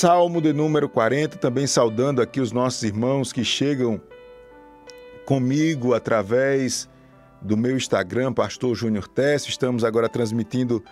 Salmo 0.00 0.40
de 0.40 0.50
número 0.54 0.88
40, 0.88 1.36
também 1.36 1.66
saudando 1.66 2.22
aqui 2.22 2.40
os 2.40 2.52
nossos 2.52 2.82
irmãos 2.84 3.34
que 3.34 3.44
chegam 3.44 4.00
comigo 5.26 5.92
através 5.92 6.88
do 7.38 7.54
meu 7.54 7.76
Instagram, 7.76 8.32
Pastor 8.32 8.74
Júnior 8.74 9.06
Tess. 9.06 9.46
Estamos 9.46 9.84
agora 9.84 10.08
transmitindo 10.08 10.82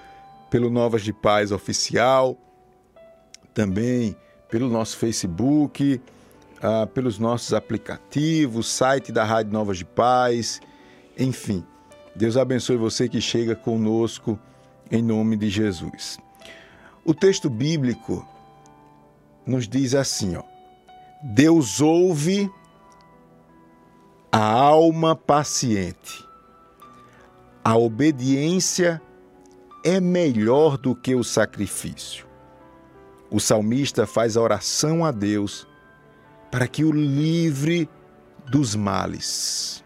pelo 0.51 0.69
Novas 0.69 1.01
de 1.01 1.15
Paz 1.15 1.53
Oficial, 1.53 2.37
também 3.55 4.15
pelo 4.51 4.69
nosso 4.69 4.99
Facebook, 4.99 6.03
ah, 6.61 6.87
pelos 6.87 7.19
nossos 7.19 7.55
aplicativos, 7.55 8.69
site 8.69 9.11
da 9.11 9.25
Rádio 9.25 9.55
Novas 9.55 9.79
de 9.79 9.87
Paz, 9.87 10.61
enfim. 11.19 11.65
Deus 12.15 12.37
abençoe 12.37 12.77
você 12.77 13.09
que 13.09 13.23
chega 13.23 13.57
conosco 13.57 14.39
em 14.91 15.01
nome 15.01 15.35
de 15.35 15.49
Jesus. 15.49 16.19
O 17.07 17.15
texto 17.15 17.49
bíblico 17.49 18.23
nos 19.49 19.67
diz 19.67 19.95
assim, 19.95 20.37
ó: 20.37 20.43
Deus 21.23 21.81
ouve 21.81 22.51
a 24.31 24.45
alma 24.45 25.17
paciente. 25.17 26.27
A 27.65 27.77
obediência 27.77 29.01
é 29.85 30.01
melhor 30.01 30.77
do 30.77 30.95
que 30.95 31.15
o 31.15 31.25
sacrifício. 31.25 32.27
O 33.31 33.41
salmista 33.41 34.07
faz 34.07 34.37
a 34.37 34.41
oração 34.41 35.05
a 35.05 35.11
Deus 35.11 35.67
para 36.51 36.67
que 36.67 36.85
o 36.85 36.93
livre 36.93 37.89
dos 38.51 38.75
males. 38.75 39.85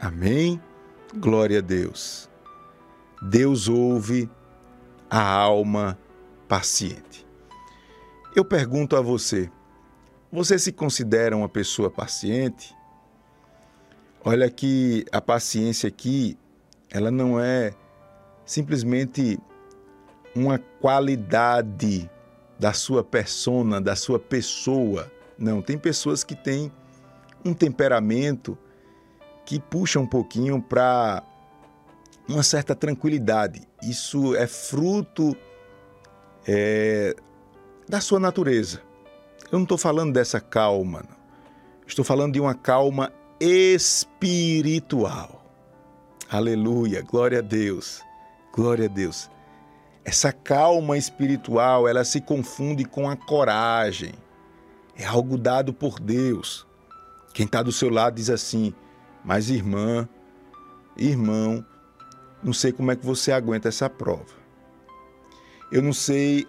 Amém? 0.00 0.60
Glória 1.16 1.58
a 1.58 1.62
Deus. 1.62 2.30
Deus 3.20 3.68
ouve 3.68 4.30
a 5.10 5.22
alma 5.22 5.98
paciente. 6.46 7.07
Eu 8.38 8.44
pergunto 8.44 8.94
a 8.94 9.00
você: 9.00 9.50
você 10.30 10.60
se 10.60 10.70
considera 10.70 11.36
uma 11.36 11.48
pessoa 11.48 11.90
paciente? 11.90 12.72
Olha 14.24 14.48
que 14.48 15.04
a 15.10 15.20
paciência 15.20 15.88
aqui, 15.88 16.38
ela 16.88 17.10
não 17.10 17.40
é 17.40 17.74
simplesmente 18.46 19.40
uma 20.36 20.56
qualidade 20.80 22.08
da 22.60 22.72
sua 22.72 23.02
persona, 23.02 23.80
da 23.80 23.96
sua 23.96 24.20
pessoa. 24.20 25.10
Não, 25.36 25.60
tem 25.60 25.76
pessoas 25.76 26.22
que 26.22 26.36
têm 26.36 26.70
um 27.44 27.52
temperamento 27.52 28.56
que 29.44 29.58
puxa 29.58 29.98
um 29.98 30.06
pouquinho 30.06 30.62
para 30.62 31.24
uma 32.28 32.44
certa 32.44 32.72
tranquilidade. 32.72 33.66
Isso 33.82 34.36
é 34.36 34.46
fruto 34.46 35.36
é, 36.46 37.16
da 37.88 38.00
sua 38.00 38.20
natureza. 38.20 38.82
Eu 39.50 39.58
não 39.58 39.62
estou 39.62 39.78
falando 39.78 40.12
dessa 40.12 40.40
calma, 40.40 41.02
não. 41.08 41.16
estou 41.86 42.04
falando 42.04 42.34
de 42.34 42.40
uma 42.40 42.54
calma 42.54 43.10
espiritual. 43.40 45.38
Aleluia, 46.30 47.00
glória 47.02 47.38
a 47.38 47.42
Deus, 47.42 48.02
glória 48.52 48.84
a 48.84 48.88
Deus. 48.88 49.30
Essa 50.04 50.32
calma 50.32 50.98
espiritual, 50.98 51.88
ela 51.88 52.04
se 52.04 52.20
confunde 52.20 52.84
com 52.84 53.08
a 53.08 53.16
coragem. 53.16 54.12
É 54.94 55.06
algo 55.06 55.38
dado 55.38 55.72
por 55.72 55.98
Deus. 55.98 56.66
Quem 57.32 57.46
está 57.46 57.62
do 57.62 57.72
seu 57.72 57.88
lado 57.88 58.16
diz 58.16 58.28
assim: 58.28 58.74
Mas 59.24 59.48
irmã, 59.48 60.08
irmão, 60.96 61.64
não 62.42 62.52
sei 62.52 62.72
como 62.72 62.90
é 62.90 62.96
que 62.96 63.06
você 63.06 63.32
aguenta 63.32 63.68
essa 63.68 63.88
prova. 63.88 64.36
Eu 65.70 65.82
não 65.82 65.92
sei 65.92 66.46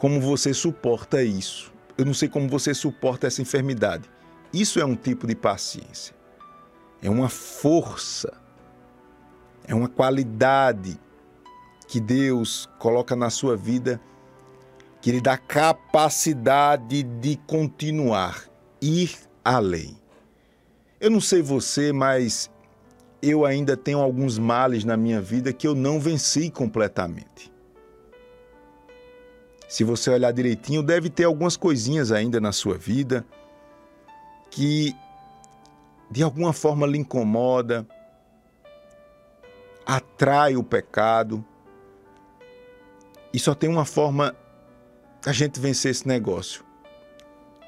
como 0.00 0.18
você 0.18 0.54
suporta 0.54 1.22
isso. 1.22 1.70
Eu 1.98 2.06
não 2.06 2.14
sei 2.14 2.26
como 2.26 2.48
você 2.48 2.72
suporta 2.72 3.26
essa 3.26 3.42
enfermidade. 3.42 4.08
Isso 4.50 4.80
é 4.80 4.84
um 4.84 4.96
tipo 4.96 5.26
de 5.26 5.34
paciência. 5.34 6.16
É 7.02 7.10
uma 7.10 7.28
força. 7.28 8.32
É 9.68 9.74
uma 9.74 9.90
qualidade 9.90 10.98
que 11.86 12.00
Deus 12.00 12.66
coloca 12.78 13.14
na 13.14 13.28
sua 13.28 13.58
vida 13.58 14.00
que 15.02 15.12
lhe 15.12 15.20
dá 15.20 15.36
capacidade 15.36 17.02
de 17.02 17.36
continuar, 17.46 18.46
ir 18.80 19.14
além. 19.44 19.98
Eu 20.98 21.10
não 21.10 21.20
sei 21.20 21.42
você, 21.42 21.92
mas 21.92 22.50
eu 23.20 23.44
ainda 23.44 23.76
tenho 23.76 23.98
alguns 23.98 24.38
males 24.38 24.82
na 24.82 24.96
minha 24.96 25.20
vida 25.20 25.52
que 25.52 25.66
eu 25.66 25.74
não 25.74 26.00
venci 26.00 26.48
completamente. 26.48 27.52
Se 29.70 29.84
você 29.84 30.10
olhar 30.10 30.32
direitinho, 30.32 30.82
deve 30.82 31.08
ter 31.08 31.22
algumas 31.22 31.56
coisinhas 31.56 32.10
ainda 32.10 32.40
na 32.40 32.50
sua 32.50 32.76
vida 32.76 33.24
que 34.50 34.96
de 36.10 36.24
alguma 36.24 36.52
forma 36.52 36.88
lhe 36.88 36.98
incomoda, 36.98 37.86
atrai 39.86 40.56
o 40.56 40.64
pecado. 40.64 41.44
E 43.32 43.38
só 43.38 43.54
tem 43.54 43.70
uma 43.70 43.84
forma 43.84 44.34
a 45.24 45.32
gente 45.32 45.60
vencer 45.60 45.92
esse 45.92 46.08
negócio 46.08 46.64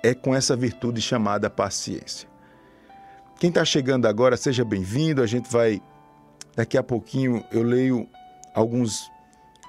é 0.02 0.12
com 0.12 0.34
essa 0.34 0.56
virtude 0.56 1.00
chamada 1.00 1.48
paciência. 1.48 2.28
Quem 3.38 3.48
está 3.48 3.64
chegando 3.64 4.06
agora, 4.06 4.36
seja 4.36 4.64
bem-vindo. 4.64 5.22
A 5.22 5.26
gente 5.26 5.48
vai, 5.48 5.80
daqui 6.56 6.76
a 6.76 6.82
pouquinho, 6.82 7.44
eu 7.52 7.62
leio 7.62 8.08
alguns 8.52 9.11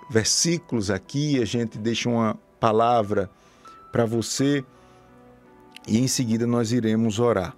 versículos 0.09 0.90
aqui, 0.90 1.41
a 1.41 1.46
gente 1.46 1.78
deixa 1.78 2.09
uma 2.09 2.38
palavra 2.59 3.30
para 3.91 4.06
você 4.06 4.64
e 5.88 6.00
em 6.00 6.08
seguida 6.08 6.47
nós 6.47 6.72
iremos 6.72 7.19
orar. 7.19 7.56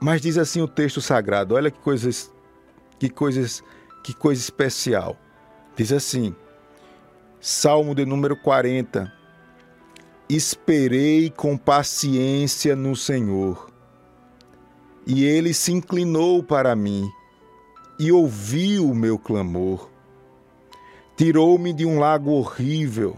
Mas 0.00 0.20
diz 0.20 0.38
assim 0.38 0.60
o 0.60 0.68
texto 0.68 1.00
sagrado, 1.00 1.54
olha 1.54 1.70
que 1.70 1.80
coisas, 1.80 2.32
que 2.98 3.08
coisas, 3.08 3.62
que 4.02 4.14
coisa 4.14 4.40
especial. 4.40 5.16
Diz 5.76 5.92
assim, 5.92 6.34
Salmo 7.40 7.94
de 7.94 8.04
número 8.04 8.36
40. 8.36 9.12
Esperei 10.28 11.30
com 11.30 11.56
paciência 11.56 12.76
no 12.76 12.94
Senhor 12.94 13.68
e 15.06 15.24
ele 15.24 15.54
se 15.54 15.72
inclinou 15.72 16.42
para 16.42 16.76
mim 16.76 17.10
e 17.98 18.12
ouviu 18.12 18.90
o 18.90 18.94
meu 18.94 19.18
clamor. 19.18 19.88
Tirou-me 21.18 21.72
de 21.72 21.84
um 21.84 21.98
lago 21.98 22.30
horrível, 22.30 23.16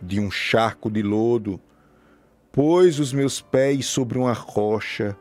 de 0.00 0.20
um 0.20 0.30
charco 0.30 0.88
de 0.88 1.02
lodo, 1.02 1.60
pôs 2.52 3.00
os 3.00 3.12
meus 3.12 3.40
pés 3.40 3.86
sobre 3.86 4.16
uma 4.16 4.32
rocha, 4.32 5.18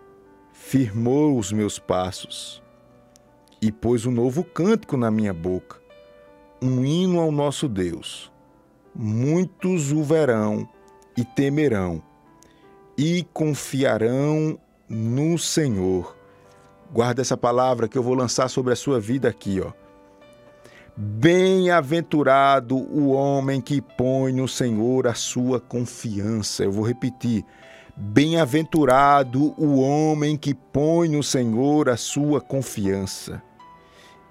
firmou 0.54 1.36
os 1.36 1.52
meus 1.52 1.80
passos 1.80 2.62
e 3.60 3.72
pôs 3.72 4.06
um 4.06 4.12
novo 4.12 4.44
cântico 4.44 4.96
na 4.96 5.10
minha 5.10 5.34
boca, 5.34 5.82
um 6.62 6.86
hino 6.86 7.20
ao 7.20 7.32
nosso 7.32 7.68
Deus. 7.68 8.32
Muitos 8.94 9.92
o 9.92 10.04
verão 10.04 10.70
e 11.18 11.26
temerão 11.26 12.04
e 12.96 13.26
confiarão 13.34 14.60
no 14.88 15.40
Senhor. 15.40 16.16
Guarda 16.94 17.24
essa 17.24 17.36
palavra 17.36 17.88
que 17.88 17.98
eu 17.98 18.04
vou 18.04 18.14
lançar 18.14 18.48
sobre 18.48 18.74
a 18.74 18.76
sua 18.76 19.00
vida 19.00 19.28
aqui, 19.28 19.60
ó. 19.60 19.85
Bem-aventurado 20.98 22.78
o 22.78 23.10
homem 23.10 23.60
que 23.60 23.82
põe 23.82 24.32
no 24.32 24.48
Senhor 24.48 25.08
a 25.08 25.14
sua 25.14 25.60
confiança. 25.60 26.64
Eu 26.64 26.72
vou 26.72 26.88
repetir. 26.88 27.44
Bem-aventurado 27.98 29.54
o 29.58 29.82
homem 29.82 30.38
que 30.38 30.54
põe 30.54 31.10
no 31.10 31.22
Senhor 31.22 31.90
a 31.90 31.98
sua 31.98 32.40
confiança 32.40 33.44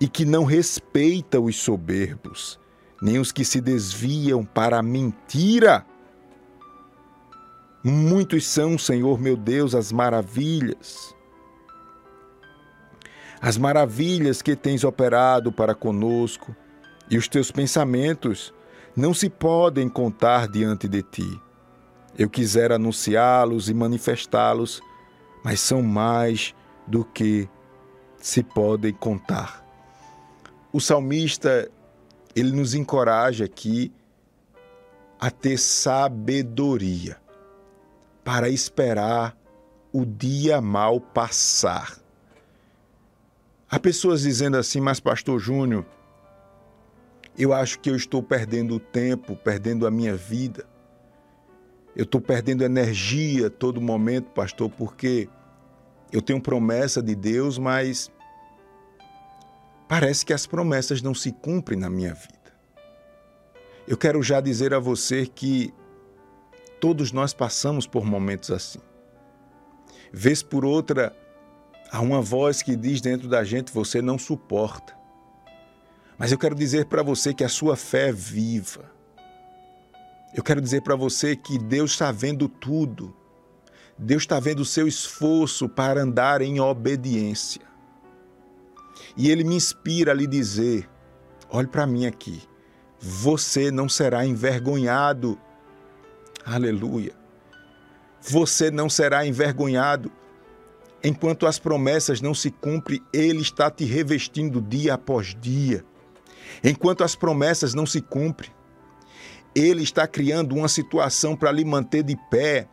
e 0.00 0.08
que 0.08 0.24
não 0.24 0.44
respeita 0.44 1.38
os 1.38 1.56
soberbos, 1.56 2.58
nem 3.00 3.18
os 3.18 3.30
que 3.30 3.44
se 3.44 3.60
desviam 3.60 4.42
para 4.42 4.78
a 4.78 4.82
mentira. 4.82 5.84
Muitos 7.82 8.46
são, 8.46 8.78
Senhor 8.78 9.20
meu 9.20 9.36
Deus, 9.36 9.74
as 9.74 9.92
maravilhas. 9.92 11.14
As 13.40 13.58
maravilhas 13.58 14.40
que 14.40 14.56
tens 14.56 14.84
operado 14.84 15.52
para 15.52 15.74
conosco, 15.74 16.56
e 17.10 17.18
os 17.18 17.28
teus 17.28 17.50
pensamentos 17.50 18.52
não 18.96 19.12
se 19.12 19.28
podem 19.28 19.88
contar 19.88 20.48
diante 20.48 20.88
de 20.88 21.02
ti. 21.02 21.40
Eu 22.16 22.30
quisera 22.30 22.76
anunciá-los 22.76 23.68
e 23.68 23.74
manifestá-los, 23.74 24.80
mas 25.42 25.60
são 25.60 25.82
mais 25.82 26.54
do 26.86 27.04
que 27.04 27.48
se 28.18 28.42
podem 28.42 28.92
contar. 28.92 29.64
O 30.72 30.80
salmista, 30.80 31.70
ele 32.34 32.52
nos 32.52 32.74
encoraja 32.74 33.44
aqui 33.44 33.92
a 35.20 35.30
ter 35.30 35.58
sabedoria 35.58 37.16
para 38.22 38.48
esperar 38.48 39.36
o 39.92 40.04
dia 40.04 40.60
mal 40.60 41.00
passar. 41.00 41.98
Há 43.70 43.78
pessoas 43.78 44.22
dizendo 44.22 44.56
assim, 44.56 44.80
mas 44.80 45.00
Pastor 45.00 45.38
Júnior, 45.38 45.84
eu 47.36 47.52
acho 47.52 47.78
que 47.80 47.90
eu 47.90 47.96
estou 47.96 48.22
perdendo 48.22 48.78
tempo, 48.78 49.34
perdendo 49.36 49.86
a 49.86 49.90
minha 49.90 50.16
vida. 50.16 50.64
Eu 51.96 52.04
estou 52.04 52.20
perdendo 52.20 52.64
energia 52.64 53.50
todo 53.50 53.80
momento, 53.80 54.30
pastor, 54.30 54.70
porque 54.70 55.28
eu 56.12 56.22
tenho 56.22 56.40
promessa 56.40 57.02
de 57.02 57.14
Deus, 57.14 57.58
mas 57.58 58.10
parece 59.88 60.24
que 60.24 60.32
as 60.32 60.46
promessas 60.46 61.02
não 61.02 61.14
se 61.14 61.32
cumprem 61.32 61.78
na 61.78 61.90
minha 61.90 62.14
vida. 62.14 62.54
Eu 63.86 63.96
quero 63.96 64.22
já 64.22 64.40
dizer 64.40 64.72
a 64.72 64.78
você 64.78 65.26
que 65.26 65.74
todos 66.80 67.12
nós 67.12 67.34
passamos 67.34 67.86
por 67.86 68.04
momentos 68.04 68.50
assim. 68.50 68.80
Vez 70.12 70.42
por 70.42 70.64
outra, 70.64 71.14
há 71.90 72.00
uma 72.00 72.22
voz 72.22 72.62
que 72.62 72.76
diz 72.76 73.00
dentro 73.00 73.28
da 73.28 73.42
gente: 73.44 73.72
você 73.72 74.00
não 74.00 74.18
suporta. 74.18 75.03
Mas 76.18 76.32
eu 76.32 76.38
quero 76.38 76.54
dizer 76.54 76.86
para 76.86 77.02
você 77.02 77.34
que 77.34 77.44
a 77.44 77.48
sua 77.48 77.76
fé 77.76 78.08
é 78.08 78.12
viva. 78.12 78.90
Eu 80.34 80.42
quero 80.42 80.60
dizer 80.60 80.82
para 80.82 80.96
você 80.96 81.36
que 81.36 81.58
Deus 81.58 81.92
está 81.92 82.10
vendo 82.10 82.48
tudo. 82.48 83.14
Deus 83.96 84.22
está 84.22 84.40
vendo 84.40 84.60
o 84.60 84.64
seu 84.64 84.88
esforço 84.88 85.68
para 85.68 86.02
andar 86.02 86.42
em 86.42 86.60
obediência. 86.60 87.62
E 89.16 89.30
Ele 89.30 89.44
me 89.44 89.54
inspira 89.54 90.12
a 90.12 90.14
lhe 90.14 90.26
dizer: 90.26 90.88
olhe 91.50 91.68
para 91.68 91.86
mim 91.86 92.06
aqui 92.06 92.42
você 93.06 93.70
não 93.70 93.86
será 93.86 94.24
envergonhado. 94.24 95.38
Aleluia. 96.42 97.12
Você 98.22 98.70
não 98.70 98.88
será 98.88 99.26
envergonhado. 99.26 100.10
Enquanto 101.02 101.46
as 101.46 101.58
promessas 101.58 102.22
não 102.22 102.32
se 102.32 102.50
cumprem, 102.50 103.02
Ele 103.12 103.42
está 103.42 103.70
te 103.70 103.84
revestindo 103.84 104.58
dia 104.58 104.94
após 104.94 105.36
dia. 105.38 105.84
Enquanto 106.62 107.02
as 107.02 107.14
promessas 107.14 107.74
não 107.74 107.86
se 107.86 108.00
cumprem, 108.00 108.50
Ele 109.54 109.82
está 109.82 110.06
criando 110.06 110.54
uma 110.54 110.68
situação 110.68 111.36
para 111.36 111.52
lhe 111.52 111.64
manter 111.64 112.02
de 112.02 112.16
pé. 112.30 112.68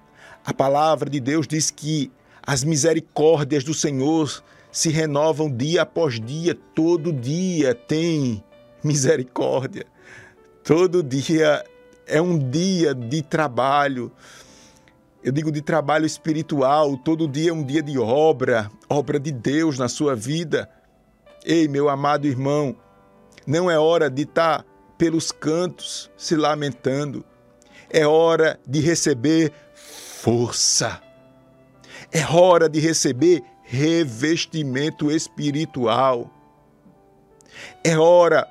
A 0.46 0.54
palavra 0.54 1.10
de 1.10 1.20
Deus 1.20 1.48
diz 1.48 1.72
que 1.72 2.12
as 2.46 2.64
misericórdias 2.64 3.64
do 3.64 3.74
Senhor 3.74 4.44
se 4.72 4.90
renovam 4.90 5.50
dia 5.50 5.82
após 5.82 6.20
dia, 6.20 6.56
todo 6.74 7.12
dia 7.12 7.76
tem 7.76 8.44
misericórdia. 8.84 9.86
Todo 10.64 11.04
dia 11.04 11.64
é 12.08 12.22
um 12.22 12.38
dia 12.38 12.94
de 12.96 13.22
trabalho. 13.22 14.12
Eu 15.24 15.32
digo 15.32 15.52
de 15.52 15.62
trabalho 15.62 16.06
espiritual, 16.06 16.98
todo 16.98 17.28
dia 17.28 17.52
é 17.52 17.54
um 17.54 17.64
dia 17.64 17.84
de 17.84 17.98
obra, 18.00 18.72
obra 18.90 19.20
de 19.20 19.32
Deus 19.32 19.78
na 19.78 19.88
sua 19.88 20.16
vida. 20.16 20.70
Ei, 21.46 21.68
meu 21.68 21.90
amado 21.90 22.28
irmão, 22.28 22.76
não 23.46 23.70
é 23.70 23.78
hora 23.78 24.10
de 24.10 24.24
estar 24.24 24.66
pelos 24.98 25.32
cantos 25.32 26.12
se 26.16 26.36
lamentando. 26.36 27.26
É 27.90 28.06
hora 28.06 28.60
de 28.68 28.80
receber 28.80 29.52
força. 29.74 31.02
É 32.12 32.26
hora 32.26 32.70
de 32.70 32.80
receber 32.80 33.44
revestimento 33.64 35.10
espiritual. 35.10 36.30
É 37.84 37.98
hora 37.98 38.48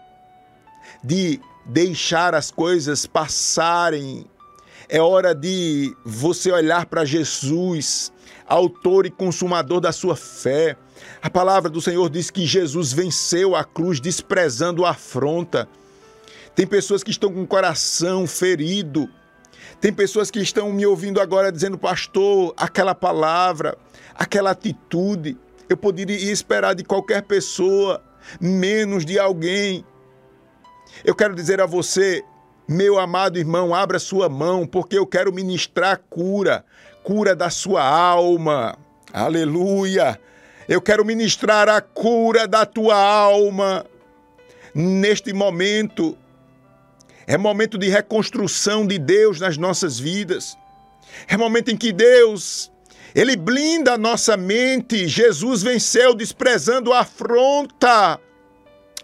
de 1.04 1.40
deixar 1.66 2.34
as 2.34 2.50
coisas 2.50 3.06
passarem. 3.06 4.26
É 4.88 5.00
hora 5.00 5.34
de 5.34 5.94
você 6.04 6.50
olhar 6.50 6.86
para 6.86 7.04
Jesus, 7.04 8.12
autor 8.46 9.06
e 9.06 9.10
consumador 9.10 9.80
da 9.80 9.92
sua 9.92 10.16
fé. 10.16 10.76
A 11.22 11.30
palavra 11.30 11.70
do 11.70 11.80
Senhor 11.80 12.08
diz 12.08 12.30
que 12.30 12.46
Jesus 12.46 12.92
venceu 12.92 13.54
a 13.54 13.64
cruz 13.64 14.00
desprezando 14.00 14.84
a 14.84 14.90
afronta. 14.90 15.68
Tem 16.54 16.66
pessoas 16.66 17.02
que 17.02 17.10
estão 17.10 17.32
com 17.32 17.42
o 17.42 17.46
coração 17.46 18.26
ferido. 18.26 19.08
Tem 19.80 19.92
pessoas 19.92 20.30
que 20.30 20.40
estão 20.40 20.72
me 20.72 20.86
ouvindo 20.86 21.20
agora 21.20 21.52
dizendo, 21.52 21.78
pastor, 21.78 22.54
aquela 22.56 22.94
palavra, 22.94 23.76
aquela 24.14 24.50
atitude, 24.50 25.36
eu 25.68 25.76
poderia 25.76 26.16
esperar 26.32 26.74
de 26.74 26.84
qualquer 26.84 27.22
pessoa, 27.22 28.02
menos 28.40 29.04
de 29.04 29.18
alguém 29.18 29.84
eu 31.04 31.14
quero 31.14 31.34
dizer 31.34 31.60
a 31.60 31.66
você, 31.66 32.22
meu 32.68 32.98
amado 32.98 33.38
irmão, 33.38 33.74
abra 33.74 33.98
sua 33.98 34.28
mão, 34.28 34.66
porque 34.66 34.98
eu 34.98 35.06
quero 35.06 35.32
ministrar 35.32 36.00
cura, 36.10 36.64
cura 37.02 37.34
da 37.34 37.48
sua 37.48 37.82
alma. 37.82 38.76
Aleluia! 39.12 40.20
Eu 40.70 40.80
quero 40.80 41.04
ministrar 41.04 41.68
a 41.68 41.80
cura 41.80 42.46
da 42.46 42.64
tua 42.64 42.94
alma. 42.94 43.84
Neste 44.72 45.32
momento, 45.32 46.16
é 47.26 47.36
momento 47.36 47.76
de 47.76 47.88
reconstrução 47.88 48.86
de 48.86 48.96
Deus 48.96 49.40
nas 49.40 49.56
nossas 49.56 49.98
vidas. 49.98 50.56
É 51.26 51.36
momento 51.36 51.72
em 51.72 51.76
que 51.76 51.92
Deus, 51.92 52.70
Ele 53.16 53.34
blinda 53.34 53.94
a 53.94 53.98
nossa 53.98 54.36
mente. 54.36 55.08
Jesus 55.08 55.60
venceu 55.60 56.14
desprezando 56.14 56.92
a 56.92 57.00
afronta. 57.00 58.20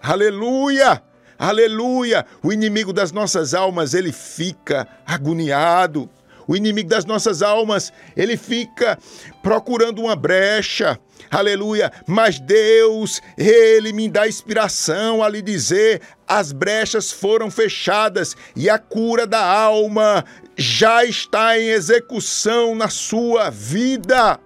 Aleluia! 0.01 1.03
Aleluia! 1.37 2.25
O 2.45 2.53
inimigo 2.53 2.93
das 2.93 3.11
nossas 3.11 3.55
almas, 3.55 3.93
ele 3.93 4.13
fica 4.13 4.87
agoniado. 5.05 6.09
O 6.47 6.57
inimigo 6.57 6.89
das 6.89 7.05
nossas 7.05 7.43
almas, 7.43 7.93
ele 8.17 8.37
fica 8.37 8.99
procurando 9.43 10.01
uma 10.03 10.15
brecha. 10.15 10.99
Aleluia! 11.31 11.93
Mas 12.07 12.39
Deus, 12.39 13.21
ele 13.37 13.93
me 13.93 14.09
dá 14.09 14.29
inspiração 14.29 15.23
a 15.23 15.29
lhe 15.29 15.43
dizer: 15.43 16.01
as 16.27 16.53
brechas 16.53 17.11
foram 17.11 17.51
fechadas 17.51 18.37
e 18.55 18.71
a 18.71 18.79
cura 18.79 19.27
da 19.27 19.45
alma 19.45 20.25
já 20.57 21.05
está 21.05 21.59
em 21.59 21.69
execução 21.69 22.75
na 22.75 22.89
sua 22.89 23.51
vida. 23.51 24.39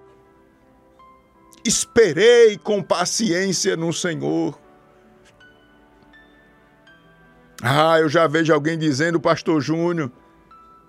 Esperei 1.65 2.57
com 2.57 2.83
paciência 2.83 3.77
no 3.77 3.93
Senhor. 3.93 4.59
Ah, 7.63 7.99
eu 8.01 8.09
já 8.09 8.27
vejo 8.27 8.53
alguém 8.55 8.79
dizendo, 8.79 9.21
Pastor 9.21 9.61
Júnior, 9.61 10.11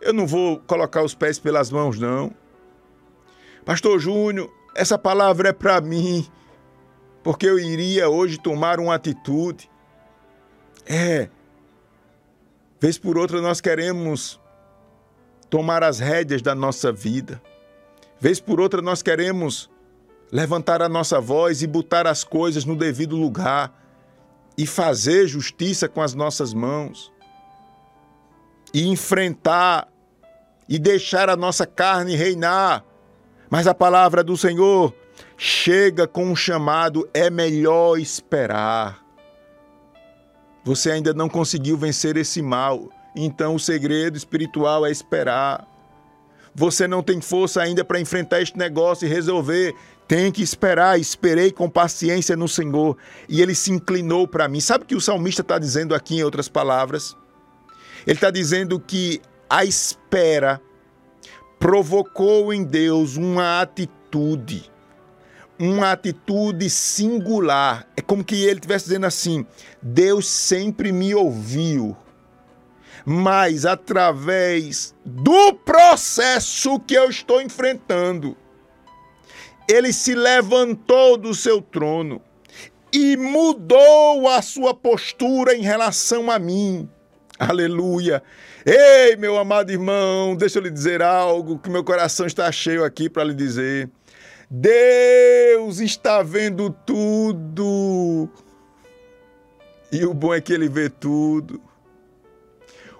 eu 0.02 0.14
não 0.14 0.26
vou 0.26 0.60
colocar 0.60 1.04
os 1.04 1.14
pés 1.14 1.40
pelas 1.40 1.72
mãos, 1.72 2.00
não. 2.00 2.34
Pastor 3.66 4.00
Júnior, 4.00 4.52
essa 4.76 4.98
palavra 4.98 5.50
é 5.50 5.54
para 5.54 5.80
mim, 5.80 6.28
porque 7.24 7.46
eu 7.46 7.60
iria 7.60 8.10
hoje 8.10 8.40
tomar 8.40 8.80
uma 8.80 8.96
atitude. 8.96 9.70
É, 10.86 11.30
vez 12.80 12.98
por 12.98 13.18
outra 13.18 13.40
nós 13.42 13.62
queremos 13.62 14.40
tomar 15.50 15.84
as 15.84 16.00
rédeas 16.00 16.42
da 16.42 16.56
nossa 16.56 16.92
vida. 16.92 17.42
Vez 18.20 18.40
por 18.40 18.60
outra 18.60 18.82
nós 18.82 19.02
queremos 19.02 19.70
levantar 20.32 20.82
a 20.82 20.90
nossa 20.90 21.20
voz 21.20 21.62
e 21.62 21.68
botar 21.68 22.08
as 22.08 22.24
coisas 22.24 22.66
no 22.66 22.76
devido 22.76 23.16
lugar 23.16 23.80
e 24.58 24.66
fazer 24.66 25.28
justiça 25.28 25.88
com 25.88 26.02
as 26.02 26.14
nossas 26.14 26.54
mãos, 26.54 27.12
e 28.74 28.88
enfrentar 28.88 29.91
e 30.68 30.80
deixar 30.80 31.30
a 31.30 31.36
nossa 31.36 31.66
carne 31.66 32.16
reinar. 32.16 32.84
Mas 33.50 33.68
a 33.68 33.74
palavra 33.74 34.24
do 34.24 34.38
Senhor 34.38 34.94
chega 35.38 36.08
com 36.08 36.26
um 36.26 36.36
chamado: 36.36 37.08
é 37.14 37.30
melhor 37.30 37.98
esperar. 37.98 39.02
Você 40.64 40.92
ainda 40.92 41.14
não 41.14 41.28
conseguiu 41.28 41.76
vencer 41.76 42.16
esse 42.18 42.42
mal, 42.42 42.90
então 43.16 43.56
o 43.56 43.60
segredo 43.60 44.16
espiritual 44.16 44.86
é 44.86 44.92
esperar. 44.92 45.68
Você 46.54 46.88
não 46.88 47.02
tem 47.02 47.22
força 47.22 47.62
ainda 47.62 47.84
para 47.84 48.00
enfrentar 48.00 48.42
este 48.42 48.58
negócio 48.58 49.06
e 49.06 49.10
resolver. 49.10 49.74
Tem 50.08 50.32
que 50.32 50.44
esperar. 50.44 51.00
Esperei 51.00 51.52
com 51.52 51.70
paciência 51.70 52.36
no 52.36 52.48
Senhor 52.48 52.98
e 53.30 53.42
ele 53.42 53.56
se 53.56 53.72
inclinou 53.72 54.28
para 54.28 54.48
mim. 54.48 54.60
Sabe 54.60 54.84
o 54.84 54.88
que 54.88 54.96
o 54.96 55.02
salmista 55.02 55.42
está 55.42 55.58
dizendo 55.58 55.96
aqui, 55.96 56.18
em 56.18 56.24
outras 56.24 56.50
palavras? 56.50 57.16
Ele 58.06 58.18
está 58.18 58.30
dizendo 58.30 58.80
que 58.80 59.22
a 59.52 59.66
espera 59.66 60.62
provocou 61.60 62.54
em 62.54 62.64
Deus 62.64 63.18
uma 63.18 63.60
atitude, 63.60 64.72
uma 65.60 65.92
atitude 65.92 66.70
singular. 66.70 67.86
É 67.98 68.02
como 68.02 68.24
que 68.24 68.46
ele 68.46 68.54
estivesse 68.54 68.86
dizendo 68.86 69.06
assim: 69.06 69.46
Deus 69.82 70.30
sempre 70.30 70.94
me 70.94 71.14
ouviu 71.14 71.98
mas 73.04 73.66
através 73.66 74.94
do 75.04 75.54
processo 75.54 76.80
que 76.82 76.94
eu 76.94 77.10
estou 77.10 77.42
enfrentando. 77.42 78.38
Ele 79.68 79.92
se 79.92 80.14
levantou 80.14 81.18
do 81.18 81.34
seu 81.34 81.64
trono 81.64 82.22
e 82.94 83.18
mudou 83.18 84.30
a 84.30 84.40
sua 84.44 84.76
postura 84.76 85.56
em 85.56 85.64
relação 85.64 86.30
a 86.30 86.38
mim. 86.38 86.88
Aleluia. 87.40 88.22
Ei, 88.66 89.16
meu 89.16 89.38
amado 89.40 89.72
irmão, 89.72 90.36
deixa 90.36 90.60
eu 90.60 90.64
lhe 90.64 90.70
dizer 90.70 91.02
algo 91.02 91.58
que 91.58 91.70
meu 91.70 91.84
coração 91.84 92.28
está 92.28 92.52
cheio 92.52 92.84
aqui 92.84 93.10
para 93.10 93.24
lhe 93.24 93.34
dizer. 93.34 93.90
Deus 94.50 95.80
está 95.80 96.22
vendo 96.22 96.70
tudo. 96.86 98.30
E 99.92 100.06
o 100.06 100.14
bom 100.14 100.34
é 100.34 100.40
que 100.40 100.54
ele 100.54 100.70
vê 100.70 100.90
tudo. 100.90 101.60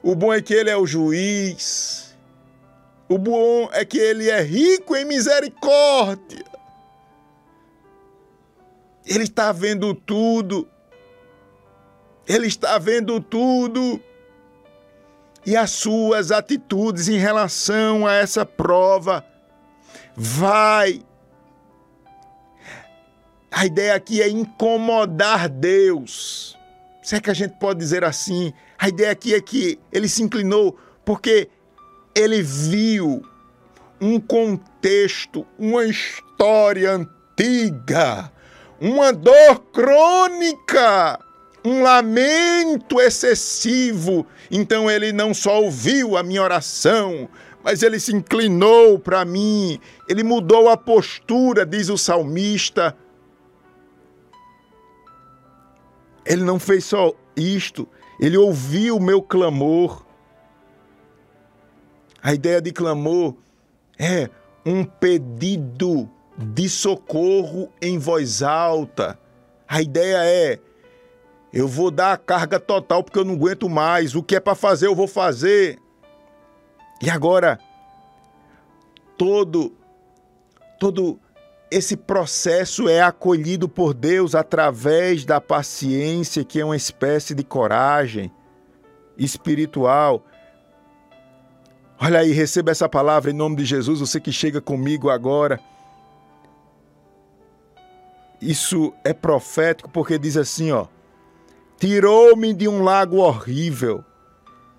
O 0.02 0.16
bom 0.16 0.34
é 0.34 0.42
que 0.42 0.54
ele 0.54 0.72
é 0.72 0.76
o 0.76 0.88
juiz. 0.88 2.16
O 3.08 3.20
bom 3.20 3.70
é 3.72 3.86
que 3.86 4.00
ele 4.00 4.32
é 4.32 4.42
rico 4.42 4.96
em 4.96 5.06
misericórdia. 5.06 6.44
Ele 9.06 9.26
está 9.26 9.52
vendo 9.52 9.94
tudo. 9.94 10.68
Ele 12.28 12.48
está 12.48 12.80
vendo 12.80 13.22
tudo. 13.22 14.02
E 15.46 15.56
as 15.56 15.72
suas 15.72 16.32
atitudes 16.32 17.08
em 17.08 17.18
relação 17.18 18.06
a 18.06 18.14
essa 18.14 18.46
prova 18.46 19.26
vai. 20.16 21.02
A 23.52 23.66
ideia 23.66 23.96
aqui 23.96 24.22
é 24.22 24.30
incomodar 24.30 25.50
Deus. 25.50 26.58
Se 27.02 27.16
é 27.16 27.20
que 27.20 27.30
a 27.30 27.34
gente 27.34 27.56
pode 27.60 27.80
dizer 27.80 28.04
assim? 28.04 28.54
A 28.78 28.88
ideia 28.88 29.12
aqui 29.12 29.34
é 29.34 29.42
que 29.42 29.80
ele 29.92 30.08
se 30.08 30.22
inclinou 30.24 30.78
porque 31.04 31.50
ele 32.16 32.42
viu 32.42 33.22
um 34.00 34.20
contexto, 34.20 35.46
uma 35.58 35.86
história 35.86 36.92
antiga, 36.92 38.32
uma 38.80 39.14
dor 39.14 39.60
crônica, 39.72 41.20
um 41.64 41.84
lamento 41.84 43.00
excessivo. 43.00 44.26
Então 44.50 44.90
ele 44.90 45.12
não 45.12 45.34
só 45.34 45.62
ouviu 45.62 46.18
a 46.18 46.24
minha 46.24 46.42
oração, 46.42 47.30
mas 47.64 47.84
ele 47.84 48.00
se 48.00 48.14
inclinou 48.14 48.98
para 48.98 49.24
mim, 49.24 49.80
ele 50.08 50.24
mudou 50.24 50.70
a 50.70 50.78
postura, 50.78 51.66
diz 51.66 51.90
o 51.90 51.98
salmista. 51.98 52.96
Ele 56.26 56.44
não 56.44 56.60
fez 56.60 56.86
só 56.86 57.14
isto, 57.36 57.88
ele 58.20 58.38
ouviu 58.38 58.98
o 58.98 59.02
meu 59.02 59.22
clamor. 59.22 60.06
A 62.22 62.34
ideia 62.34 62.62
de 62.62 62.72
clamor 62.72 63.36
é 63.98 64.30
um 64.66 64.84
pedido 64.84 66.10
de 66.38 66.70
socorro 66.70 67.72
em 67.82 67.98
voz 67.98 68.44
alta. 68.44 69.20
A 69.68 69.82
ideia 69.82 70.24
é: 70.24 70.60
eu 71.54 71.68
vou 71.68 71.92
dar 71.92 72.14
a 72.14 72.18
carga 72.18 72.60
total 72.60 73.04
porque 73.04 73.20
eu 73.20 73.26
não 73.26 73.34
aguento 73.34 73.70
mais. 73.70 74.16
O 74.16 74.24
que 74.24 74.36
é 74.36 74.40
para 74.40 74.56
fazer, 74.56 74.88
eu 74.88 74.96
vou 74.96 75.08
fazer. 75.08 75.78
E 77.02 77.10
agora, 77.10 77.60
todo, 79.18 79.74
todo 80.80 81.20
esse 81.70 81.98
processo 81.98 82.88
é 82.88 83.02
acolhido 83.02 83.68
por 83.68 83.94
Deus 83.94 84.36
através 84.36 85.26
da 85.26 85.42
paciência, 85.42 86.46
que 86.46 86.60
é 86.60 86.66
uma 86.66 86.76
espécie 86.76 87.34
de 87.34 87.44
coragem 87.44 88.32
espiritual. 89.18 90.26
Olha 92.00 92.20
aí, 92.20 92.32
receba 92.32 92.72
essa 92.72 92.90
palavra 92.90 93.30
em 93.30 93.34
nome 93.34 93.58
de 93.58 93.66
Jesus, 93.66 94.00
você 94.00 94.20
que 94.20 94.32
chega 94.32 94.62
comigo 94.62 95.10
agora. 95.10 95.60
Isso 98.42 98.94
é 99.04 99.14
profético 99.14 99.90
porque 99.90 100.18
diz 100.18 100.36
assim, 100.36 100.72
ó: 100.72 100.88
Tirou-me 101.82 102.54
de 102.54 102.68
um 102.68 102.84
lago 102.84 103.18
horrível, 103.18 104.06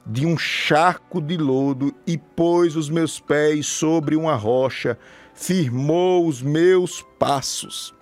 de 0.06 0.24
um 0.24 0.38
charco 0.38 1.20
de 1.20 1.36
lodo 1.36 1.92
e 2.06 2.16
pôs 2.16 2.76
os 2.76 2.88
meus 2.88 3.18
pés 3.18 3.66
sobre 3.66 4.14
uma 4.14 4.36
rocha, 4.36 4.96
firmou 5.34 6.28
os 6.28 6.40
meus 6.40 7.04
passos. 7.18 7.92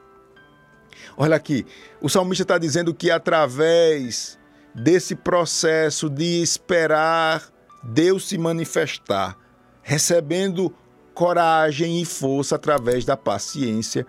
Olha 1.17 1.35
aqui, 1.35 1.65
o 1.99 2.11
salmista 2.11 2.43
está 2.43 2.59
dizendo 2.59 2.93
que 2.93 3.11
através 3.11 4.39
desse 4.75 5.17
processo 5.17 6.11
de 6.11 6.43
esperar 6.43 7.43
Deus 7.83 8.29
se 8.29 8.37
manifestar, 8.37 9.35
recebendo 9.83 10.75
coragem 11.15 12.03
e 12.03 12.05
força 12.05 12.57
através 12.57 13.07
da 13.07 13.17
paciência, 13.17 14.07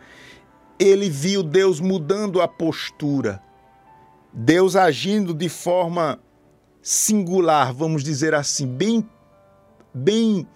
ele 0.78 1.10
viu 1.10 1.44
Deus 1.44 1.80
mudando 1.80 2.42
a 2.42 2.48
postura, 2.48 3.42
Deus 4.34 4.76
agindo 4.76 5.34
de 5.34 5.50
forma 5.50 6.20
singular, 6.82 7.74
vamos 7.74 8.04
dizer 8.04 8.34
assim, 8.34 8.66
bem, 8.66 9.08
bem, 9.94 10.48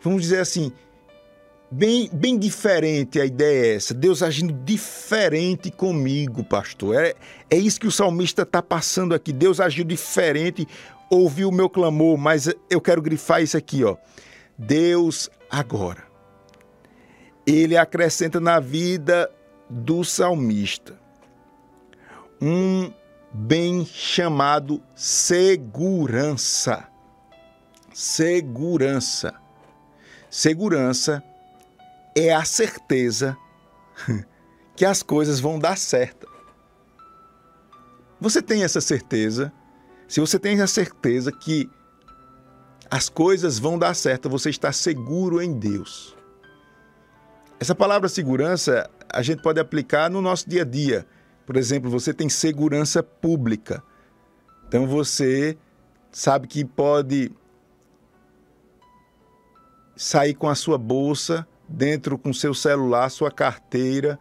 vamos 0.00 0.22
dizer 0.22 0.40
assim, 0.40 0.70
bem, 1.70 2.08
bem 2.12 2.38
diferente 2.38 3.20
a 3.20 3.24
ideia 3.24 3.72
é 3.72 3.76
essa. 3.76 3.94
Deus 3.94 4.22
agindo 4.22 4.52
diferente 4.64 5.70
comigo, 5.70 6.44
pastor. 6.44 6.96
É, 6.96 7.14
é 7.50 7.56
isso 7.56 7.80
que 7.80 7.86
o 7.86 7.92
salmista 7.92 8.42
está 8.42 8.62
passando 8.62 9.14
aqui. 9.14 9.32
Deus 9.32 9.58
agiu 9.58 9.84
diferente 9.84 10.66
ouviu 11.10 11.48
o 11.48 11.52
meu 11.52 11.68
clamor, 11.68 12.16
mas 12.18 12.52
eu 12.68 12.80
quero 12.80 13.00
grifar 13.00 13.42
isso 13.42 13.56
aqui, 13.56 13.84
ó. 13.84 13.96
Deus 14.56 15.30
agora. 15.50 16.06
Ele 17.46 17.76
acrescenta 17.76 18.38
na 18.40 18.60
vida 18.60 19.30
do 19.70 20.04
salmista 20.04 20.98
um 22.40 22.92
bem 23.48 23.86
chamado 23.86 24.82
segurança. 24.94 26.86
Segurança. 27.94 29.34
Segurança 30.30 31.24
é 32.14 32.34
a 32.34 32.44
certeza 32.44 33.34
que 34.76 34.84
as 34.84 35.02
coisas 35.02 35.40
vão 35.40 35.58
dar 35.58 35.78
certo. 35.78 36.28
Você 38.20 38.42
tem 38.42 38.62
essa 38.62 38.82
certeza 38.82 39.50
se 40.06 40.20
você 40.20 40.38
tem 40.38 40.60
a 40.60 40.66
certeza 40.66 41.32
que 41.32 41.70
as 42.90 43.08
coisas 43.08 43.58
vão 43.58 43.78
dar 43.78 43.94
certo, 43.94 44.28
você 44.28 44.50
está 44.50 44.72
seguro 44.72 45.40
em 45.40 45.58
Deus. 45.58 46.14
Essa 47.58 47.74
palavra 47.74 48.08
segurança 48.08 48.90
a 49.10 49.22
gente 49.22 49.42
pode 49.42 49.58
aplicar 49.58 50.10
no 50.10 50.20
nosso 50.20 50.48
dia 50.48 50.62
a 50.62 50.64
dia. 50.66 51.06
Por 51.48 51.56
exemplo, 51.56 51.88
você 51.88 52.12
tem 52.12 52.28
segurança 52.28 53.02
pública. 53.02 53.82
Então 54.66 54.86
você 54.86 55.56
sabe 56.12 56.46
que 56.46 56.62
pode 56.62 57.32
sair 59.96 60.34
com 60.34 60.46
a 60.46 60.54
sua 60.54 60.76
bolsa, 60.76 61.48
dentro 61.66 62.18
com 62.18 62.34
seu 62.34 62.52
celular, 62.52 63.08
sua 63.08 63.30
carteira, 63.30 64.18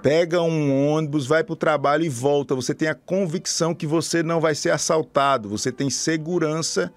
pega 0.00 0.40
um 0.40 0.88
ônibus, 0.88 1.26
vai 1.26 1.44
para 1.44 1.52
o 1.52 1.56
trabalho 1.56 2.04
e 2.04 2.08
volta. 2.08 2.54
Você 2.54 2.74
tem 2.74 2.88
a 2.88 2.94
convicção 2.94 3.74
que 3.74 3.86
você 3.86 4.22
não 4.22 4.40
vai 4.40 4.54
ser 4.54 4.70
assaltado, 4.70 5.50
você 5.50 5.70
tem 5.70 5.90
segurança 5.90 6.90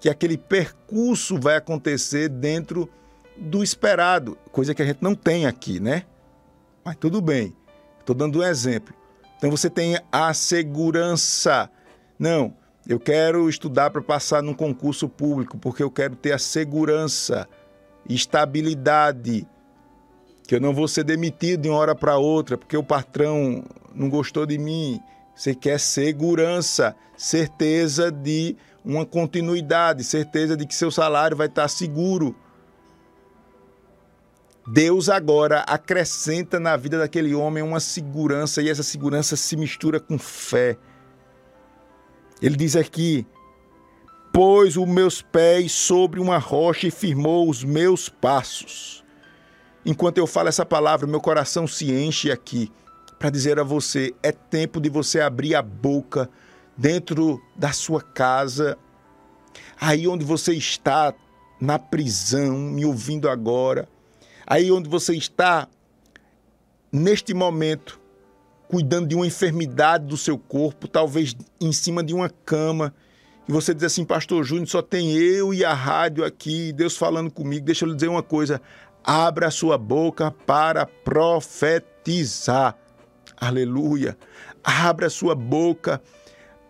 que 0.00 0.08
aquele 0.08 0.38
percurso 0.38 1.38
vai 1.38 1.56
acontecer 1.56 2.30
dentro 2.30 2.88
do 3.36 3.62
esperado, 3.62 4.38
coisa 4.50 4.74
que 4.74 4.80
a 4.80 4.86
gente 4.86 5.02
não 5.02 5.14
tem 5.14 5.44
aqui, 5.44 5.78
né? 5.78 6.04
Mas 6.82 6.96
tudo 6.96 7.20
bem, 7.20 7.54
estou 8.04 8.14
dando 8.14 8.40
um 8.40 8.42
exemplo. 8.42 8.94
Então 9.36 9.50
você 9.50 9.68
tem 9.68 9.98
a 10.12 10.32
segurança. 10.32 11.70
Não, 12.18 12.54
eu 12.86 13.00
quero 13.00 13.48
estudar 13.48 13.90
para 13.90 14.02
passar 14.02 14.42
num 14.42 14.54
concurso 14.54 15.08
público 15.08 15.58
porque 15.58 15.82
eu 15.82 15.90
quero 15.90 16.14
ter 16.14 16.32
a 16.32 16.38
segurança, 16.38 17.48
estabilidade, 18.08 19.46
que 20.46 20.54
eu 20.54 20.60
não 20.60 20.74
vou 20.74 20.86
ser 20.86 21.04
demitido 21.04 21.62
de 21.62 21.68
uma 21.68 21.78
hora 21.78 21.94
para 21.94 22.18
outra 22.18 22.58
porque 22.58 22.76
o 22.76 22.84
patrão 22.84 23.64
não 23.94 24.08
gostou 24.08 24.46
de 24.46 24.58
mim. 24.58 25.00
Você 25.34 25.54
quer 25.54 25.80
segurança, 25.80 26.94
certeza 27.16 28.12
de 28.12 28.56
uma 28.84 29.06
continuidade, 29.06 30.04
certeza 30.04 30.56
de 30.56 30.66
que 30.66 30.74
seu 30.74 30.90
salário 30.90 31.36
vai 31.36 31.46
estar 31.46 31.66
seguro. 31.68 32.36
Deus 34.66 35.10
agora 35.10 35.60
acrescenta 35.60 36.58
na 36.58 36.76
vida 36.76 36.98
daquele 36.98 37.34
homem 37.34 37.62
uma 37.62 37.80
segurança 37.80 38.62
e 38.62 38.70
essa 38.70 38.82
segurança 38.82 39.36
se 39.36 39.56
mistura 39.56 40.00
com 40.00 40.18
fé. 40.18 40.78
Ele 42.40 42.56
diz 42.56 42.74
aqui: 42.74 43.26
Pôs 44.32 44.76
os 44.76 44.88
meus 44.88 45.20
pés 45.20 45.70
sobre 45.72 46.18
uma 46.18 46.38
rocha 46.38 46.86
e 46.86 46.90
firmou 46.90 47.48
os 47.48 47.62
meus 47.62 48.08
passos. 48.08 49.04
Enquanto 49.84 50.16
eu 50.16 50.26
falo 50.26 50.48
essa 50.48 50.64
palavra, 50.64 51.06
meu 51.06 51.20
coração 51.20 51.66
se 51.66 51.92
enche 51.92 52.32
aqui 52.32 52.72
para 53.18 53.28
dizer 53.28 53.60
a 53.60 53.62
você: 53.62 54.14
é 54.22 54.32
tempo 54.32 54.80
de 54.80 54.88
você 54.88 55.20
abrir 55.20 55.54
a 55.54 55.62
boca 55.62 56.30
dentro 56.76 57.40
da 57.54 57.70
sua 57.72 58.00
casa, 58.00 58.78
aí 59.78 60.08
onde 60.08 60.24
você 60.24 60.54
está, 60.54 61.14
na 61.60 61.78
prisão, 61.78 62.58
me 62.58 62.84
ouvindo 62.84 63.28
agora, 63.28 63.88
aí 64.46 64.70
onde 64.70 64.88
você 64.88 65.14
está, 65.14 65.68
neste 66.92 67.34
momento, 67.34 68.00
cuidando 68.68 69.08
de 69.08 69.14
uma 69.14 69.26
enfermidade 69.26 70.06
do 70.06 70.16
seu 70.16 70.38
corpo, 70.38 70.88
talvez 70.88 71.36
em 71.60 71.72
cima 71.72 72.02
de 72.02 72.14
uma 72.14 72.28
cama, 72.28 72.94
e 73.48 73.52
você 73.52 73.74
diz 73.74 73.84
assim, 73.84 74.04
Pastor 74.04 74.42
Júnior, 74.42 74.66
só 74.68 74.80
tem 74.80 75.12
eu 75.12 75.52
e 75.52 75.64
a 75.64 75.74
rádio 75.74 76.24
aqui, 76.24 76.72
Deus 76.72 76.96
falando 76.96 77.30
comigo. 77.30 77.66
Deixa 77.66 77.84
eu 77.84 77.90
lhe 77.90 77.94
dizer 77.94 78.08
uma 78.08 78.22
coisa: 78.22 78.60
abra 79.04 79.50
sua 79.50 79.76
boca 79.76 80.30
para 80.30 80.86
profetizar. 80.86 82.74
Aleluia. 83.36 84.16
Abra 84.62 85.10
sua 85.10 85.34
boca 85.34 86.00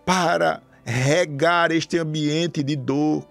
para 0.04 0.60
regar 0.84 1.70
este 1.70 1.96
ambiente 1.96 2.62
de 2.62 2.74
dor. 2.74 3.24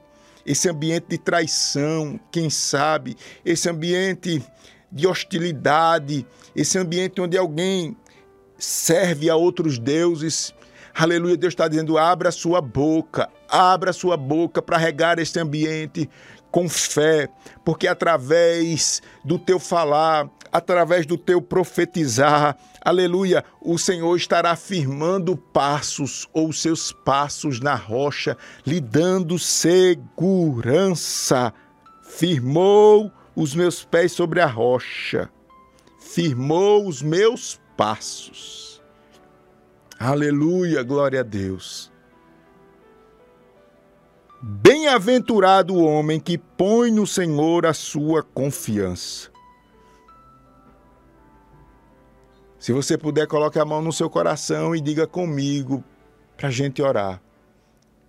Esse 0.46 0.70
ambiente 0.70 1.06
de 1.10 1.18
traição, 1.18 2.20
quem 2.32 2.50
sabe, 2.50 3.16
esse 3.46 3.70
ambiente 3.70 4.44
de 4.92 5.08
hostilidade, 5.08 6.26
esse 6.56 6.78
ambiente 6.78 7.20
onde 7.20 7.38
alguém 7.38 7.96
serve 8.58 9.30
a 9.30 9.36
outros 9.36 9.80
deuses. 9.80 10.54
Aleluia, 10.94 11.36
Deus 11.36 11.54
está 11.54 11.68
dizendo: 11.68 11.98
abra 11.98 12.32
sua 12.32 12.62
boca, 12.62 13.30
abra 13.50 13.92
sua 13.92 14.16
boca 14.16 14.62
para 14.62 14.78
regar 14.78 15.18
este 15.20 15.40
ambiente 15.40 16.10
com 16.52 16.70
fé, 16.70 17.28
porque 17.66 17.88
através 17.88 19.02
do 19.26 19.40
teu 19.40 19.58
falar, 19.58 20.30
através 20.54 21.06
do 21.08 21.18
teu 21.18 21.42
profetizar, 21.42 22.56
aleluia, 22.80 23.44
o 23.60 23.76
Senhor 23.80 24.16
estará 24.16 24.56
firmando 24.56 25.36
passos 25.36 26.30
ou 26.32 26.54
seus 26.54 26.92
passos 26.92 27.60
na 27.60 27.74
rocha, 27.74 28.38
lhe 28.64 28.80
dando 28.80 29.40
segurança. 29.40 29.92
Firmou 32.04 33.12
os 33.36 33.56
meus 33.56 33.84
pés 33.84 34.12
sobre 34.12 34.40
a 34.40 34.46
rocha, 34.46 35.28
firmou 36.00 36.88
os 36.88 37.02
meus 37.02 37.60
passos. 37.76 38.80
Aleluia, 40.00 40.84
glória 40.84 41.22
a 41.22 41.24
Deus. 41.24 41.92
Bem-aventurado 44.40 45.74
o 45.74 45.84
homem 45.84 46.20
que 46.20 46.38
põe 46.38 46.92
no 46.92 47.08
Senhor 47.08 47.66
a 47.66 47.74
sua 47.74 48.22
confiança. 48.22 49.33
Se 52.64 52.72
você 52.72 52.98
puder, 52.98 53.28
coloque 53.28 53.60
a 53.60 53.66
mão 53.66 53.82
no 53.82 53.92
seu 53.92 54.10
coração 54.10 54.74
e 54.74 54.80
diga 54.80 55.06
comigo 55.06 55.84
para 56.38 56.48
a 56.48 56.50
gente 56.50 56.82
orar. 56.82 57.22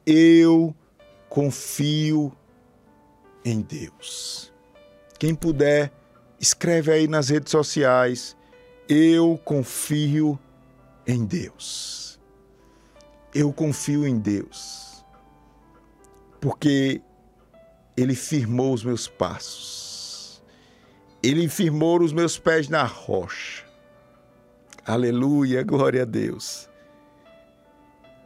Eu 0.06 0.72
confio 1.28 2.32
em 3.44 3.60
Deus. 3.60 4.52
Quem 5.18 5.34
puder, 5.34 5.92
escreve 6.38 6.92
aí 6.92 7.08
nas 7.08 7.30
redes 7.30 7.50
sociais. 7.50 8.36
Eu 8.88 9.36
confio 9.44 10.38
em 11.04 11.24
Deus. 11.24 12.20
Eu 13.34 13.52
confio 13.52 14.06
em 14.06 14.20
Deus 14.20 15.04
porque 16.40 17.02
ele 17.96 18.14
firmou 18.14 18.72
os 18.72 18.84
meus 18.84 19.08
passos. 19.08 20.40
Ele 21.20 21.48
firmou 21.48 22.00
os 22.00 22.12
meus 22.12 22.38
pés 22.38 22.68
na 22.68 22.84
rocha. 22.84 23.63
Aleluia, 24.86 25.62
glória 25.62 26.02
a 26.02 26.04
Deus. 26.04 26.68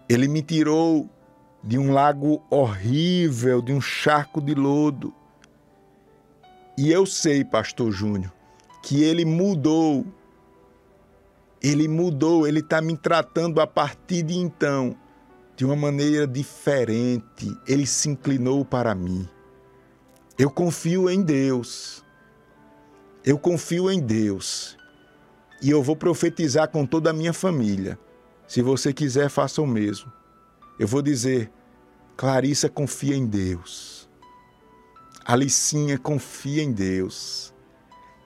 Ele 0.08 0.26
me 0.26 0.42
tirou 0.42 1.08
de 1.62 1.78
um 1.78 1.92
lago 1.92 2.42
horrível, 2.50 3.62
de 3.62 3.72
um 3.72 3.80
charco 3.80 4.40
de 4.40 4.54
lodo. 4.56 5.14
E 6.76 6.90
eu 6.90 7.06
sei, 7.06 7.44
pastor 7.44 7.92
Júnior, 7.92 8.32
que 8.82 9.04
ele 9.04 9.24
mudou. 9.24 10.04
Ele 11.62 11.86
mudou, 11.86 12.44
ele 12.44 12.58
está 12.58 12.80
me 12.80 12.96
tratando 12.96 13.60
a 13.60 13.66
partir 13.66 14.24
de 14.24 14.34
então 14.34 14.96
de 15.54 15.64
uma 15.64 15.76
maneira 15.76 16.26
diferente. 16.26 17.56
Ele 17.68 17.86
se 17.86 18.08
inclinou 18.08 18.64
para 18.64 18.96
mim. 18.96 19.28
Eu 20.36 20.50
confio 20.50 21.08
em 21.08 21.22
Deus. 21.22 22.04
Eu 23.24 23.38
confio 23.38 23.88
em 23.88 24.00
Deus. 24.00 24.77
E 25.60 25.70
eu 25.70 25.82
vou 25.82 25.96
profetizar 25.96 26.68
com 26.68 26.86
toda 26.86 27.10
a 27.10 27.12
minha 27.12 27.32
família. 27.32 27.98
Se 28.46 28.62
você 28.62 28.92
quiser, 28.92 29.28
faça 29.28 29.60
o 29.60 29.66
mesmo. 29.66 30.12
Eu 30.78 30.86
vou 30.86 31.02
dizer: 31.02 31.50
Clarissa 32.16 32.68
confia 32.68 33.16
em 33.16 33.26
Deus. 33.26 34.08
Alicinha 35.24 35.98
confia 35.98 36.62
em 36.62 36.72
Deus. 36.72 37.52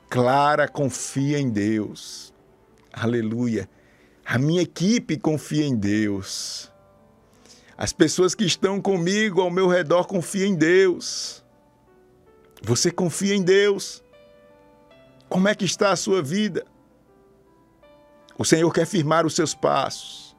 Clara 0.08 0.68
confia 0.68 1.38
em 1.38 1.50
Deus. 1.50 2.32
Aleluia. 2.92 3.68
A 4.24 4.38
minha 4.38 4.62
equipe 4.62 5.16
confia 5.16 5.64
em 5.64 5.74
Deus. 5.74 6.70
As 7.76 7.92
pessoas 7.92 8.34
que 8.34 8.44
estão 8.44 8.80
comigo 8.80 9.40
ao 9.40 9.50
meu 9.50 9.66
redor 9.66 10.06
confiam 10.06 10.46
em 10.46 10.54
Deus. 10.54 11.42
Você 12.62 12.90
confia 12.90 13.34
em 13.34 13.42
Deus? 13.42 14.04
Como 15.28 15.48
é 15.48 15.54
que 15.54 15.64
está 15.64 15.90
a 15.90 15.96
sua 15.96 16.22
vida? 16.22 16.64
O 18.38 18.44
Senhor 18.44 18.72
quer 18.72 18.86
firmar 18.86 19.26
os 19.26 19.34
seus 19.34 19.54
passos. 19.54 20.36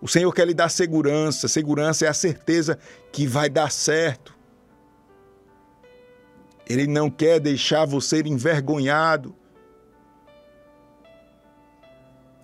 O 0.00 0.08
Senhor 0.08 0.30
quer 0.32 0.46
lhe 0.46 0.54
dar 0.54 0.68
segurança. 0.68 1.48
Segurança 1.48 2.04
é 2.04 2.08
a 2.08 2.14
certeza 2.14 2.78
que 3.10 3.26
vai 3.26 3.48
dar 3.48 3.70
certo. 3.70 4.34
Ele 6.66 6.86
não 6.86 7.10
quer 7.10 7.40
deixar 7.40 7.84
você 7.86 8.20
envergonhado. 8.20 9.34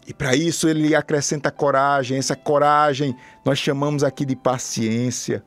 E 0.07 0.15
para 0.15 0.35
isso 0.35 0.69
ele 0.69 0.95
acrescenta 0.95 1.51
coragem. 1.51 2.19
Essa 2.19 2.35
coragem 2.35 3.15
nós 3.45 3.59
chamamos 3.59 4.03
aqui 4.03 4.25
de 4.25 4.35
paciência. 4.35 5.45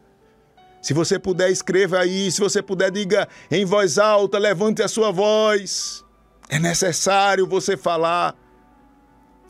Se 0.82 0.94
você 0.94 1.18
puder, 1.18 1.50
escreva 1.50 2.00
aí. 2.00 2.32
Se 2.32 2.40
você 2.40 2.62
puder, 2.62 2.92
diga 2.92 3.28
em 3.50 3.66
voz 3.66 3.98
alta, 3.98 4.38
levante 4.38 4.84
a 4.84 4.88
sua 4.88 5.12
voz. 5.12 6.04
É 6.50 6.60
necessário 6.60 7.48
você 7.48 7.76
falar. 7.76 8.36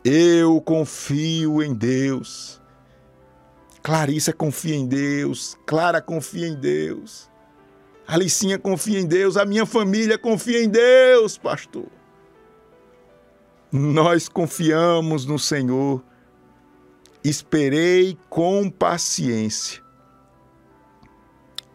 Eu 0.04 0.60
confio 0.60 1.62
em 1.62 1.72
Deus. 1.72 2.60
Clarissa 3.82 4.34
confia 4.34 4.76
em 4.76 4.86
Deus. 4.86 5.58
Clara 5.64 6.02
confia 6.02 6.46
em 6.46 6.54
Deus. 6.54 7.30
Alicinha 8.06 8.58
confia 8.58 9.00
em 9.00 9.06
Deus. 9.06 9.38
A 9.38 9.46
minha 9.46 9.64
família 9.64 10.18
confia 10.18 10.62
em 10.62 10.68
Deus, 10.68 11.38
pastor. 11.38 11.86
Nós 13.72 14.28
confiamos 14.28 15.24
no 15.24 15.38
Senhor. 15.38 16.04
Esperei 17.24 18.18
com 18.28 18.68
paciência. 18.70 19.82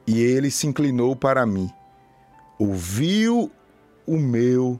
E 0.05 0.21
ele 0.21 0.51
se 0.51 0.67
inclinou 0.67 1.15
para 1.15 1.47
mim. 1.47 1.67
Ouviu 2.59 3.51
o 4.05 4.17
meu 4.17 4.79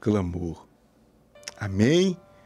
clamor. 0.00 0.64
Amém? 1.58 2.16